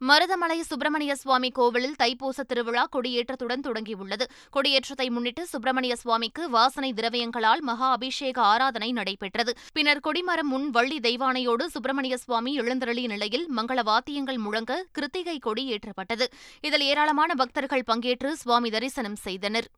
மருதமலை 0.00 0.60
சுப்பிரமணிய 0.60 1.14
சுவாமி 1.14 1.50
கோவிலில் 1.50 1.94
தைப்பூச 2.02 2.42
திருவிழா 2.42 2.88
கொடியேற்றத்துடன் 2.92 3.62
தொடங்கியுள்ளது. 3.62 4.24
கொடியேற்றத்தை 4.50 5.10
முன்னிட்டு 5.10 5.46
சுப்பிரமணிய 5.46 5.96
சுவாமிக்கு 5.96 6.50
வாசனை 6.50 6.92
திரவியங்களால் 6.92 7.60
மகா 7.60 7.90
அபிஷேக 7.90 8.40
ஆராதனை 8.40 8.92
நடைபெற்றது. 8.92 9.54
பின்னர் 9.72 10.00
கொடிமரம் 10.00 10.50
முன் 10.54 10.70
வள்ளி 10.70 10.98
தெய்வானையோடு 10.98 11.66
சுப்பிரமணிய 11.66 12.16
சுவாமி 12.16 12.60
எழுந்தருளிய 12.60 13.06
நிலையில் 13.06 13.46
மங்கள 13.56 13.82
வாத்தியங்கள் 13.82 14.36
முழங்க 14.36 14.84
கிருத்திகை 14.98 15.38
கொடி 15.38 15.64
ஏற்றப்பட்டது 15.72 16.28
இதில் 16.60 16.80
ஏராளமான 16.80 17.34
பக்தர்கள் 17.34 17.88
பங்கேற்று 17.92 18.32
சுவாமி 18.32 18.70
தரிசனம் 18.70 19.16
செய்தனர். 19.16 19.68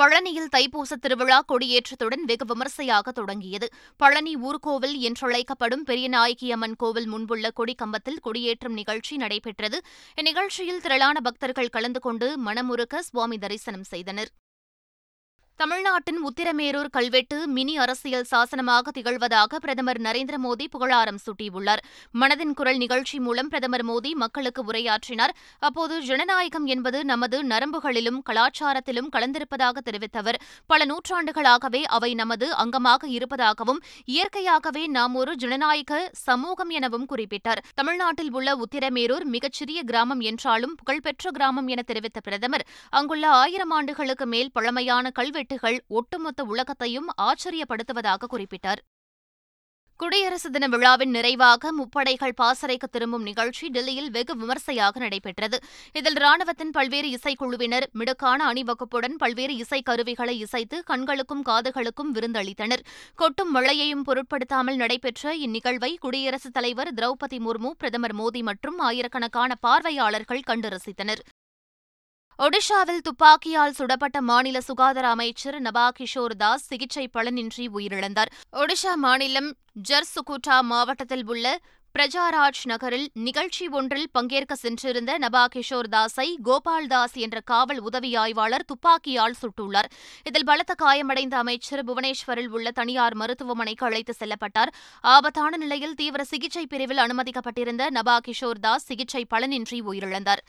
பழனியில் 0.00 0.50
தைப்பூச 0.56 0.96
திருவிழா 1.00 1.44
கொடியேற்றத்துடன் 1.48 2.24
வெகு 2.24 2.44
விமர்சையாக 2.44 3.12
தொடங்கியது. 3.12 3.66
பழனி 3.96 4.34
ஊர்கோவில் 4.36 4.96
என்றழைக்கப்படும் 5.08 5.84
பெரியநாயகியம்மன் 5.86 6.76
கோவில் 6.76 7.08
முன்புள்ள 7.08 7.50
கொடிக்கம்பத்தில் 7.50 8.22
கொடியேற்றும் 8.26 8.78
நிகழ்ச்சி 8.80 9.16
நடைபெற்றது. 9.16 9.80
இந்நிகழ்ச்சியில் 10.20 10.82
திரளான 10.84 11.20
பக்தர்கள் 11.20 11.74
கலந்து 11.76 12.00
கொண்டு 12.00 12.28
மனமுருக்க 12.44 12.98
சுவாமி 12.98 13.38
தரிசனம் 13.38 13.88
செய்தனர். 13.94 14.30
தமிழ்நாட்டின் 15.60 16.18
உத்திரமேரூர் 16.26 16.88
கல்வெட்டு 16.90 17.36
மினி 17.46 17.72
அரசியல் 17.76 18.26
சாசனமாக 18.30 18.90
திகழ்வதாக 18.94 19.56
பிரதமர் 19.56 19.98
நரேந்திர 20.00 20.36
மோடி 20.44 20.66
புகழாரம் 20.70 21.18
சூட்டியுள்ளார். 21.24 21.80
மனதின் 22.20 22.52
குரல் 22.54 22.76
நிகழ்ச்சி 22.76 23.20
மூலம் 23.20 23.48
பிரதமர் 23.48 23.84
மோடி 23.86 24.10
மக்களுக்கு 24.12 24.62
உரையாற்றினார். 24.64 25.32
அப்போது 25.58 25.94
ஜனநாயகம் 26.00 26.66
என்பது 26.66 27.04
நமது 27.04 27.40
நரம்புகளிலும் 27.44 28.20
கலாச்சாரத்திலும் 28.30 29.08
கலந்திருப்பதாக 29.16 29.82
தெரிவித்த 29.88 30.18
அவர் 30.18 30.38
பல 30.66 30.84
நூற்றாண்டுகளாகவே 30.84 31.82
அவை 31.96 32.14
நமது 32.14 32.48
அங்கமாக 32.54 33.08
இருப்பதாகவும் 33.08 33.80
இயற்கையாகவே 34.04 34.86
நாம் 34.86 35.14
ஒரு 35.14 35.34
ஜனநாயக 35.36 36.10
சமூகம் 36.12 36.68
எனவும் 36.68 37.08
குறிப்பிட்டார். 37.08 37.62
தமிழ்நாட்டில் 37.74 38.32
உள்ள 38.32 38.56
உத்திரமேரூர் 38.56 39.24
மிகச்சிறிய 39.24 39.82
கிராமம் 39.82 40.20
என்றாலும் 40.20 40.74
புகழ்பெற்ற 40.74 41.30
கிராமம் 41.30 41.66
என 41.66 41.82
தெரிவித்த 41.82 42.20
பிரதமர் 42.20 42.66
அங்குள்ள 42.90 43.26
ஆயிரம் 43.42 43.70
ஆண்டுகளுக்கு 43.70 44.26
மேல் 44.26 44.50
பழமையான 44.52 45.10
கல்வெட்டு 45.10 45.46
கல்வெட்டுகள் 45.48 45.84
ஒட்டுமொத்த 45.88 46.44
உலகத்தையும் 46.44 47.08
ஆச்சரியப்படுத்துவதாக 47.22 48.26
குறிப்பிட்டார். 48.30 48.80
குடியரசு 49.96 50.50
தின 50.50 50.66
விழாவின் 50.66 51.10
நிறைவாக 51.10 51.72
முப்படைகள் 51.72 52.34
பாசறைக்கு 52.34 52.88
திரும்பும் 52.88 53.22
நிகழ்ச்சி 53.22 53.68
டெல்லியில் 53.68 54.10
வெகு 54.10 54.34
விமர்சையாக 54.36 54.98
நடைபெற்றது. 54.98 55.58
இதில் 55.92 56.14
ராணுவத்தின் 56.14 56.72
பல்வேறு 56.72 57.08
இசைக்குழுவினர் 57.10 57.86
மிடுக்கான 57.92 58.52
அணிவகுப்புடன் 58.52 59.16
பல்வேறு 59.16 59.54
இசைக்கருவிகளை 59.54 60.34
இசைத்து 60.44 60.84
கண்களுக்கும் 60.84 61.44
காதுகளுக்கும் 61.44 62.12
விருந்தளித்தனர். 62.12 62.84
கொட்டும் 63.14 63.50
மழையையும் 63.50 64.02
பொருட்படுத்தாமல் 64.02 64.76
நடைபெற்ற 64.76 65.36
இந்நிகழ்வை 65.36 65.94
குடியரசுத் 65.98 66.52
தலைவர் 66.52 66.94
திரௌபதி 66.94 67.38
முர்மு 67.38 67.70
பிரதமர் 67.78 68.16
மோடி 68.16 68.42
மற்றும் 68.42 68.78
ஆயிரக்கணக்கான 68.78 69.54
பார்வையாளர்கள் 69.54 70.46
கண்டு 70.50 70.68
ரசித்தனர். 70.68 71.24
ஒடிஷாவில் 72.38 73.00
துப்பாக்கியால் 73.00 73.74
சுடப்பட்ட 73.78 74.20
மாநில 74.20 74.60
சுகாதார 74.60 75.08
அமைச்சர் 75.08 75.60
நபா 75.60 75.92
கிஷோர் 75.98 76.34
தாஸ் 76.36 76.66
சிகிச்சை 76.66 77.10
பலனின்றி 77.16 77.64
உயிரிழந்தார். 77.74 78.30
ஒடிஷா 78.52 78.94
மாநிலம் 78.94 79.56
ஜர்சுகுட்டா 79.88 80.60
மாவட்டத்தில் 80.60 81.26
உள்ள 81.26 81.58
பிரஜாராஜ் 81.94 82.60
நகரில் 82.64 83.08
நிகழ்ச்சி 83.14 83.68
ஒன்றில் 83.68 84.08
பங்கேற்க 84.12 84.54
சென்றிருந்த 84.54 85.18
நபா 85.18 85.46
கிஷோர் 85.54 85.88
தாஸை 85.90 86.34
கோபால் 86.42 86.86
தாஸ் 86.86 87.14
என்ற 87.14 87.40
காவல் 87.40 87.80
உதவி 87.80 88.16
ஆய்வாளர் 88.16 88.64
துப்பாக்கியால் 88.64 89.34
சுட்டுள்ளார். 89.40 89.88
இதில் 90.24 90.44
பலத்த 90.44 90.74
காயமடைந்த 90.74 91.36
அமைச்சர் 91.36 91.84
புவனேஸ்வரில் 91.84 92.48
உள்ள 92.48 92.70
தனியார் 92.70 93.14
மருத்துவமனைக்கு 93.14 93.86
அழைத்து 93.86 94.14
செல்லப்பட்டார். 94.18 94.72
ஆபத்தான 95.00 95.56
நிலையில் 95.56 95.94
தீவிர 95.94 96.24
சிகிச்சை 96.24 96.66
பிரிவில் 96.66 96.98
அனுமதிக்கப்பட்டிருந்த 96.98 97.90
நபா 97.90 98.18
கிஷோர் 98.28 98.60
தாஸ் 98.60 98.84
சிகிச்சை 98.84 99.26
பலனின்றி 99.34 99.80
உயிரிழந்தார். 99.82 100.44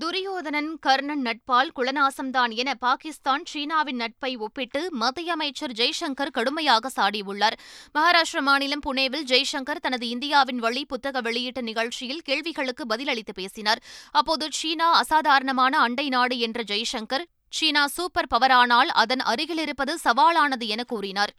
துரியோதனன் 0.00 0.78
கர்ணன் 0.80 1.22
நட்பால் 1.26 1.70
குலநாசம்தான் 1.76 2.52
என 2.54 2.74
பாகிஸ்தான் 2.74 3.42
சீனாவின் 3.52 3.96
நட்பை 3.96 4.36
ஒப்பிட்டு 4.36 4.90
மத்திய 4.92 5.32
அமைச்சர் 5.32 5.72
ஜெய்சங்கர் 5.72 6.32
கடுமையாக 6.32 6.90
சாடியுள்ளார். 6.96 7.56
மகாராஷ்டிர 7.94 8.40
மாநிலம் 8.40 8.84
புனேவில் 8.86 9.26
ஜெய்சங்கர் 9.32 9.82
தனது 9.82 10.08
இந்தியாவின் 10.08 10.58
வழி 10.58 10.84
புத்தக 10.84 11.20
வெளியீட்டு 11.20 11.62
நிகழ்ச்சியில் 11.62 12.22
கேள்விகளுக்கு 12.22 12.86
பதிலளித்து 12.86 13.34
பேசினார். 13.34 13.82
அப்போது 14.10 14.48
சீனா 14.50 14.90
அசாதாரணமான 14.92 15.78
அண்டை 15.78 16.08
நாடு 16.08 16.38
என்ற 16.38 16.62
ஜெய்சங்கர் 16.62 17.26
சீனா 17.48 17.86
சூப்பர் 17.86 18.32
பவரானால் 18.34 18.92
அதன் 19.02 19.20
அருகிலிருப்பது 19.20 19.98
சவாலானது 20.04 20.66
என 20.66 20.84
கூறினார். 20.84 21.34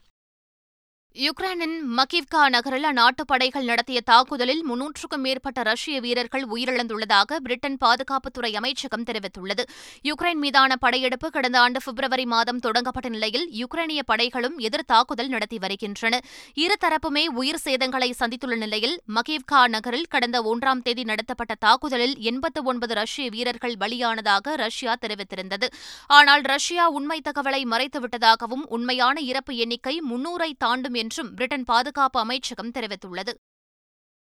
யுக்ரைனின் 1.24 1.76
மகிவ்கா 1.98 2.50
நகரில் 2.50 2.84
அந்நாட்டு 2.84 3.24
படைகள் 3.26 3.64
நடத்திய 3.64 4.02
தாக்குதலில் 4.02 4.64
முன்னூற்றுக்கும் 4.70 5.22
மேற்பட்ட 5.22 5.62
ரஷ்ய 5.64 6.00
வீரர்கள் 6.00 6.46
உயிரிழந்துள்ளதாக 6.48 7.36
பிரிட்டன் 7.36 7.78
பாதுகாப்புத்துறை 7.84 8.52
அமைச்சகம் 8.56 9.04
தெரிவித்துள்ளது. 9.04 9.64
யுக்ரைன் 10.04 10.40
மீதான 10.40 10.76
படையெடுப்பு 10.76 11.30
கடந்த 11.30 11.60
ஆண்டு 11.60 11.82
பிப்ரவரி 11.86 12.26
மாதம் 12.26 12.60
தொடங்கப்பட்ட 12.60 13.10
நிலையில் 13.10 13.46
யுக்ரைனிய 13.62 14.04
படைகளும் 14.08 14.58
எதிர் 14.58 14.86
தாக்குதல் 14.86 15.28
நடத்தி 15.28 15.58
வருகின்றன. 15.58 16.20
இருதரப்புமே 16.56 17.26
உயிர் 17.28 17.62
சேதங்களை 17.64 18.12
சந்தித்துள்ள 18.12 18.56
நிலையில் 18.56 18.98
மகிவ்கா 19.14 19.68
நகரில் 19.68 20.08
கடந்த 20.10 20.42
ஒன்றாம் 20.42 20.82
தேதி 20.82 21.04
நடத்தப்பட்ட 21.04 21.56
தாக்குதலில் 21.60 22.18
எண்பத்து 22.20 22.64
ஒன்பது 22.64 22.94
ரஷ்ய 22.94 23.30
வீரர்கள் 23.30 23.78
பலியானதாக 23.80 24.56
ரஷ்யா 24.56 24.96
தெரிவித்திருந்தது. 25.02 25.70
ஆனால் 26.08 26.42
ரஷ்யா 26.42 26.90
உண்மை 26.90 27.22
தகவலை 27.30 27.64
மறைத்துவிட்டதாகவும் 27.64 28.68
உண்மையான 28.68 29.20
இறப்பு 29.32 29.56
எண்ணிக்கை 29.56 30.02
முன்னூரை 30.12 30.52
தாண்டும் 30.58 31.04
என்றும் 31.06 31.34
பிரிட்டன் 31.34 31.68
பாதுகாப்பு 31.74 32.20
அமைச்சகம் 32.20 32.76
தெரிவித்துள்ளது. 32.78 33.34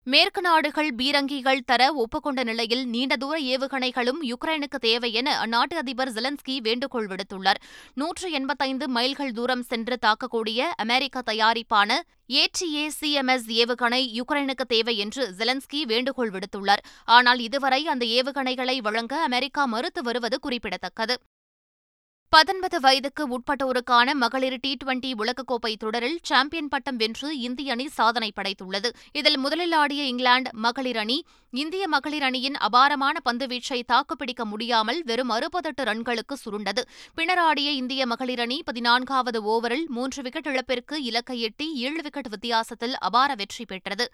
மேற்கு 0.08 0.42
நாடுகள் 0.42 0.90
பீரங்கிகள் 0.98 1.66
தர 1.66 1.82
ஒப்புக்கொண்ட 1.94 2.42
நிலையில் 2.44 2.84
நீண்ட 2.88 3.14
தூர 3.16 3.36
ஏவுகணைகளும் 3.54 4.20
யுக்ரைனுக்கு 4.30 4.78
தேவை 4.80 5.10
என 5.14 5.30
அந்நாட்டு 5.44 5.76
அதிபர் 5.82 6.12
ஜெலன்ஸ்கி 6.14 6.56
வேண்டுகோள் 6.68 7.10
விடுத்துள்ளார். 7.12 7.60
நூற்று 7.94 8.28
எண்பத்தைந்து 8.32 8.86
மைல்கள் 8.90 9.36
தூரம் 9.38 9.66
சென்று 9.72 9.98
தாக்கக்கூடிய 10.06 10.60
அமெரிக்க 10.84 11.24
தயாரிப்பான 11.26 12.00
ஏடிஏ 12.40 12.86
சிஎம்எஸ் 13.00 13.50
ஏவுகணை 13.62 14.02
யுக்ரைனுக்கு 14.20 14.68
தேவை 14.68 14.96
என்று 14.98 15.26
ஜெலன்ஸ்கி 15.40 15.82
வேண்டுகோள் 15.92 16.34
விடுத்துள்ளார். 16.36 16.86
ஆனால் 17.18 17.42
இதுவரை 17.50 17.82
அந்த 17.88 18.06
ஏவுகணைகளை 18.18 18.78
வழங்க 18.88 19.16
அமெரிக்கா 19.30 19.66
மறுத்து 19.66 20.04
வருவது 20.04 20.40
குறிப்பிடத்தக்கது. 20.40 21.18
பத்தொன்பது 22.32 22.80
வயதுக்கு 22.80 23.24
உட்பட்டோருக்கான 23.36 24.14
மகளிர் 24.14 24.60
டி 24.60 24.78
டுவெண்டி 24.82 25.12
உலகக்கோப்பை 25.22 25.72
தொடரில் 25.78 26.20
சாம்பியன் 26.24 26.68
பட்டம் 26.68 26.96
வென்று 26.96 27.40
இந்திய 27.40 27.72
அணி 27.72 27.88
சாதனை 27.88 28.32
படைத்துள்ளது. 28.36 28.90
இதில் 29.12 29.38
முதலில் 29.38 29.72
ஆடிய 29.72 30.04
இங்கிலாந்து 30.04 30.52
மகளிர் 30.54 30.98
அணி 30.98 31.18
இந்திய 31.54 31.88
மகளிர் 31.88 32.24
அணியின் 32.24 32.56
அபாரமான 32.56 33.16
பந்துவீச்சை 33.26 33.80
தாக்குப்பிடிக்க 33.88 34.46
முடியாமல் 34.46 35.04
வெறும் 35.04 35.30
அறுபத்தெட்டு 35.30 35.84
ரன்களுக்கு 35.84 36.38
சுருண்டது. 36.46 36.84
பின்னர் 37.16 37.38
ஆடிய 37.38 37.72
இந்திய 37.72 38.06
மகளிர் 38.06 38.40
அணி 38.40 38.62
பதினான்காவது 38.66 39.42
ஓவரில் 39.56 39.88
மூன்று 39.88 40.22
விக்கெட் 40.22 40.46
இழப்பிற்கு 40.46 41.04
இலக்கை 41.04 41.40
எட்டி 41.42 41.74
ஏழு 41.74 42.02
விக்கெட் 42.02 42.30
வித்தியாசத்தில் 42.30 42.96
அபார 42.98 43.36
வெற்றி 43.36 43.66
பெற்றது. 43.66 44.08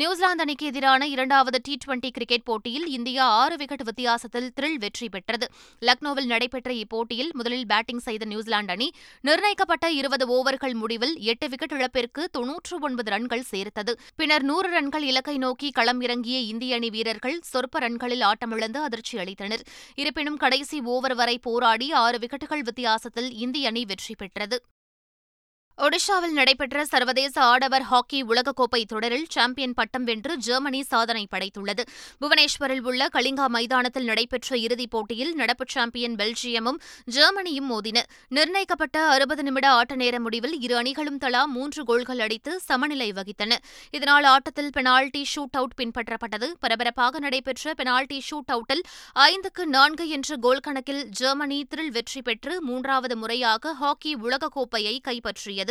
நியூசிலாந்து 0.00 0.42
அணிக்கு 0.42 0.66
எதிரான 0.66 1.06
இரண்டாவது 1.06 1.58
டி 1.66 1.74
டுவெண்டி 1.82 2.08
கிரிக்கெட் 2.14 2.44
போட்டியில் 2.44 2.86
இந்தியா 2.86 3.24
ஆறு 3.42 3.56
விக்கெட் 3.56 3.82
வித்தியாசத்தில் 3.82 4.48
த்ரில் 4.56 4.78
வெற்றி 4.78 5.08
பெற்றது. 5.08 5.46
லக்னோவில் 5.82 6.26
நடைபெற்ற 6.32 6.70
இப்போட்டியில் 6.72 7.30
முதலில் 7.32 7.66
பேட்டிங் 7.66 8.02
செய்த 8.06 8.24
நியூசிலாந்து 8.24 8.72
அணி 8.72 8.88
நிர்ணயிக்கப்பட்ட 9.20 9.90
இருபது 9.90 10.26
ஓவர்கள் 10.38 10.74
முடிவில் 10.74 11.14
எட்டு 11.32 11.48
விக்கெட் 11.48 11.76
இழப்பிற்கு 11.78 12.24
தொன்னூற்று 12.30 12.78
ஒன்பது 12.80 13.10
ரன்கள் 13.10 13.46
சேர்த்தது. 13.52 13.94
பின்னர் 14.16 14.42
நூறு 14.42 14.68
ரன்கள் 14.68 15.02
இலக்கை 15.02 15.38
நோக்கி 15.38 15.70
களம் 15.70 16.00
இறங்கிய 16.00 16.38
இந்திய 16.52 16.74
அணி 16.74 16.90
வீரர்கள் 16.90 17.40
சொற்ப 17.52 17.78
ரன்களில் 17.78 18.26
ஆட்டமிழந்து 18.32 18.82
அதிர்ச்சி 18.88 19.16
அளித்தனர். 19.18 19.64
இருப்பினும் 19.94 20.36
கடைசி 20.36 20.80
ஓவர் 20.80 21.14
வரை 21.14 21.38
போராடி 21.38 21.92
ஆறு 21.92 22.18
விக்கெட்டுகள் 22.18 22.68
வித்தியாசத்தில் 22.70 23.32
இந்திய 23.46 23.68
அணி 23.68 23.84
வெற்றி 23.84 24.14
பெற்றது. 24.14 24.58
ஒடிஷாவில் 25.78 26.32
நடைபெற்ற 26.32 26.84
சர்வதேச 26.84 27.40
ஆடவர் 27.40 27.82
ஹாக்கி 27.82 28.24
உலகக்கோப்பை 28.24 28.84
தொடரில் 28.84 29.24
சாம்பியன் 29.28 29.72
பட்டம் 29.72 30.04
வென்று 30.04 30.36
ஜெர்மனி 30.36 30.82
சாதனை 30.82 31.26
படைத்துள்ளது. 31.30 31.82
புவனேஸ்வரில் 32.20 32.80
உள்ள 32.80 33.08
கலிங்கா 33.12 33.46
மைதானத்தில் 33.46 34.04
நடைபெற்ற 34.04 34.56
இறுதிப் 34.56 34.90
போட்டியில் 34.90 35.34
நடப்பு 35.34 35.64
சாம்பியன் 35.68 36.14
பெல்ஜியமும் 36.14 36.78
ஜெர்மனியும் 37.10 37.68
மோதின. 37.70 38.02
நிர்ணயிக்கப்பட்ட 38.28 39.08
அறுபது 39.08 39.42
நிமிட 39.42 39.68
ஆட்ட 39.68 39.94
நேர 39.94 40.20
முடிவில் 40.20 40.60
இரு 40.60 40.76
அணிகளும் 40.76 41.18
தலா 41.18 41.46
மூன்று 41.46 41.84
கோல்கள் 41.84 42.18
அடித்து 42.18 42.60
சமநிலை 42.60 43.12
வகித்தன. 43.12 43.52
இதனால் 43.90 44.24
ஆட்டத்தில் 44.24 44.70
பெனால்டி 44.72 45.26
ஷூட் 45.34 45.58
அவுட் 45.60 45.76
பின்பற்றப்பட்டது. 45.82 46.50
பரபரப்பாக 46.60 47.18
நடைபெற்ற 47.18 47.74
பெனால்டி 47.74 48.22
ஷூட் 48.30 48.52
அவுட்டில் 48.52 48.84
ஐந்துக்கு 49.14 49.64
நான்கு 49.64 50.08
என்ற 50.08 50.36
கோல் 50.36 50.60
கணக்கில் 50.60 51.04
ஜெர்மனி 51.08 51.66
திரில் 51.74 51.90
வெற்றி 51.90 52.22
பெற்று 52.22 52.62
மூன்றாவது 52.62 53.16
முறையாக 53.16 53.74
ஹாக்கி 53.74 54.16
உலகக்கோப்பையை 54.16 54.98
கைப்பற்றியது. 55.08 55.63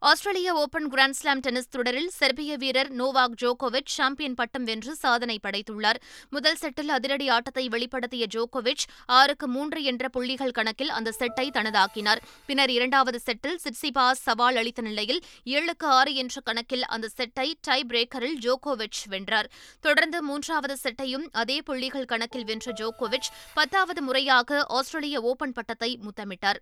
ஆஸ்திரேலிய 0.00 0.54
ஓபன் 0.54 0.90
கிராண்ட்ஸ்லாம் 0.90 1.40
டென்னிஸ் 1.40 1.68
தொடரில் 1.68 2.08
செர்பிய 2.08 2.56
வீரர் 2.56 2.90
நோவாக் 2.96 3.32
ஜோகோவிச் 3.42 3.86
சாம்பியன் 3.86 4.34
பட்டம் 4.34 4.64
வென்று 4.64 4.94
சாதனை 4.94 5.40
படைத்துள்ளார். 5.42 5.98
முதல் 6.30 6.56
செட்டில் 6.60 6.88
அதிரடி 6.88 7.28
ஆட்டத்தை 7.28 7.68
வெளிப்படுத்திய 7.68 8.26
ஜோகோவிச் 8.34 8.84
ஆறுக்கு 9.06 9.48
மூன்று 9.48 9.82
என்ற 9.82 10.08
புள்ளிகள் 10.08 10.50
கணக்கில் 10.50 10.88
அந்த 10.88 11.12
செட்டை 11.12 11.50
தனதாக்கினார். 11.50 12.22
பின்னர் 12.46 12.70
இரண்டாவது 12.70 13.20
செட்டில் 13.26 13.58
சிட்சிபாஸ் 13.64 14.22
சவால் 14.28 14.56
அளித்த 14.56 14.82
நிலையில் 14.82 15.20
ஏழுக்கு 15.44 15.88
ஆறு 15.98 16.14
என்ற 16.14 16.40
கணக்கில் 16.40 16.84
அந்த 16.84 17.08
செட்டை 17.08 17.58
டை 17.60 17.84
பிரேக்கரில் 17.88 18.38
ஜோகோவிச் 18.40 19.04
வென்றார். 19.08 19.50
தொடர்ந்து 19.80 20.22
மூன்றாவது 20.22 20.76
செட்டையும் 20.82 21.28
அதே 21.32 21.60
புள்ளிகள் 21.62 22.04
கணக்கில் 22.04 22.44
வென்ற 22.44 22.72
ஜோகோவிச் 22.72 23.30
பத்தாவது 23.54 24.02
முறையாக 24.02 24.64
ஆஸ்திரேலிய 24.68 25.20
ஓபன் 25.20 25.52
பட்டத்தை 25.52 25.98
முத்தமிட்டார். 26.06 26.60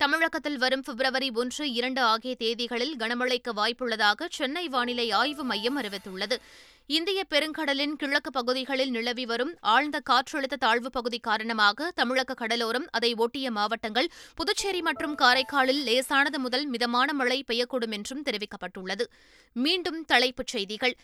தமிழகத்தில் 0.00 0.58
வரும் 0.58 0.82
பிப்ரவரி 0.82 1.28
ஒன்று 1.34 1.72
இரண்டு 1.72 2.00
ஆகிய 2.00 2.36
தேதிகளில் 2.38 2.96
கனமழைக்கு 2.98 3.52
வாய்ப்புள்ளதாக 3.56 4.26
சென்னை 4.30 4.68
வானிலை 4.68 5.10
ஆய்வு 5.10 5.44
மையம் 5.44 5.78
அறிவித்துள்ளது. 5.78 6.36
இந்திய 6.86 7.20
பெருங்கடலின் 7.30 7.94
கிழக்கு 7.96 8.30
பகுதிகளில் 8.30 8.90
நிலவி 8.90 9.24
வரும் 9.26 9.52
ஆழ்ந்த 9.60 10.00
காற்றழுத்த 10.10 10.58
தாழ்வு 10.58 10.90
பகுதி 10.90 11.18
காரணமாக 11.18 11.90
தமிழக 11.94 12.36
கடலோரம் 12.42 12.86
அதை 12.90 13.14
ஒட்டிய 13.14 13.50
மாவட்டங்கள் 13.50 14.10
புதுச்சேரி 14.34 14.82
மற்றும் 14.82 15.14
காரைக்காலில் 15.14 15.82
லேசானது 15.82 16.38
முதல் 16.38 16.66
மிதமான 16.66 17.12
மழை 17.12 17.44
பெய்யக்கூடும் 17.48 17.92
என்றும் 17.92 18.22
தெரிவிக்கப்பட்டுள்ளது. 18.22 19.06
மீண்டும் 19.52 20.04
தலைப்புச் 20.04 20.46
செய்திகள். 20.46 20.96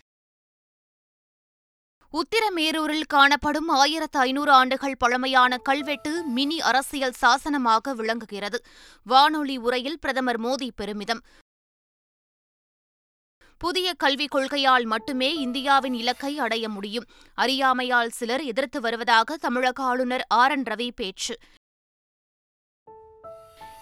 உத்திரமேரூரில் 2.13 3.07
காணப்படும் 3.07 3.69
ஆயிரத்து 3.69 4.19
ஐநூறு 4.19 4.53
ஆண்டுகள் 4.53 4.97
பழமையான 4.97 5.57
கல்வெட்டு 5.57 6.23
மினி 6.23 6.61
அரசியல் 6.61 7.13
சாசனமாக 7.21 7.95
விளங்குகிறது. 7.95 8.65
வானொலி 9.05 9.57
உரையில் 9.57 9.99
பிரதமர் 9.99 10.41
மோடி 10.41 10.69
பெருமிதம். 10.77 11.21
புதிய 13.59 13.95
கல்விக் 13.95 14.35
கொள்கையால் 14.35 14.85
மட்டுமே 14.85 15.35
இந்தியாவின் 15.35 15.95
இலக்கை 15.95 16.39
அடைய 16.39 16.69
முடியும். 16.69 17.05
அறியாமையால் 17.35 18.11
சிலர் 18.11 18.43
எதிர்த்து 18.43 18.81
வருவதாக 18.81 19.37
தமிழக 19.37 19.83
ஆளுநர் 19.83 20.27
ஆர் 20.29 20.51
என் 20.51 20.63
ரவி 20.63 20.91
பேச்சு. 20.97 21.39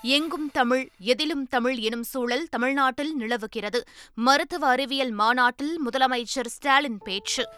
எங்கும் 0.02 0.50
தமிழ் 0.50 0.88
எதிலும் 0.98 1.46
தமிழ் 1.46 1.76
எனும் 1.76 2.02
சூழல் 2.02 2.48
தமிழ்நாட்டில் 2.48 3.16
நிலவுகிறது. 3.16 3.82
மருத்துவ 4.14 4.66
அறிவியல் 4.66 5.10
மாநாட்டில் 5.10 5.80
முதலமைச்சர் 5.86 6.46
ஸ்டாலின் 6.46 6.98
பேச்சு. 6.98 7.48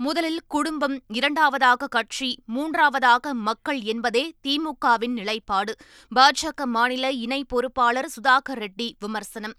முதலில் 0.00 0.40
குடும்பம் 0.48 1.02
இரண்டாவதாக 1.08 1.86
கட்சி 1.86 2.42
மூன்றாவதாக 2.46 3.34
மக்கள் 3.34 3.80
என்பதே 3.80 4.34
திமுகவின் 4.42 5.12
நிலைப்பாடு. 5.12 5.74
பாஜக 6.14 6.64
மாநில 6.64 7.10
இணை 7.12 7.44
பொறுப்பாளர் 7.44 8.10
சுதாகர் 8.16 8.66
ரெட்டி 8.66 8.92
விமர்சனம். 8.98 9.54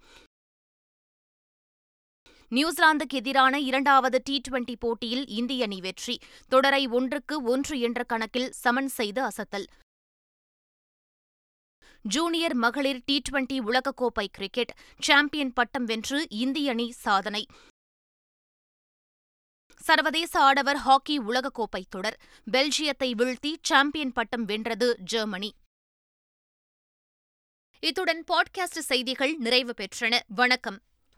நியூசிலாந்துக்கு 2.50 3.18
எதிரான 3.18 3.60
இரண்டாவது 3.60 4.22
டி 4.24 4.42
டுவெண்டி 4.50 4.76
போட்டியில் 4.80 5.28
இந்திய 5.28 5.64
அணி 5.64 5.80
வெற்றி. 5.80 6.20
தொடரை 6.48 6.88
ஒன்றுக்கு 6.88 7.44
ஒன்று 7.44 7.80
என்ற 7.80 8.04
கணக்கில் 8.04 8.52
சமன் 8.52 8.88
செய்து 8.88 9.24
அசத்தல். 9.24 9.66
ஜூனியர் 12.02 12.54
மகளிர் 12.54 13.02
டி 13.06 13.22
டுவெண்டி 13.30 13.60
உலகக்கோப்பை 13.62 14.28
கிரிக்கெட். 14.32 14.76
சாம்பியன் 15.00 15.54
பட்டம் 15.54 15.86
வென்று 15.86 16.28
இந்திய 16.30 16.72
அணி 16.72 16.92
சாதனை. 16.92 17.46
சர்வதேச 19.90 20.40
ஆடவர் 20.40 20.76
ஹாக்கி 20.76 21.22
உலகக்கோப்பை 21.22 21.84
தொடர். 21.90 22.20
பெல்ஜியத்தை 22.52 23.14
வீழ்த்தி 23.14 23.56
சாம்பியன் 23.62 24.12
பட்டம் 24.12 24.46
வென்றது 24.46 24.98
ஜெர்மனி. 25.00 25.54
இத்துடன் 27.80 28.24
பாட்காஸ்ட் 28.24 28.80
செய்திகள் 28.80 29.36
நிறைவு 29.38 29.74
பெற்றன. 29.78 30.20
வணக்கம். 30.28 30.82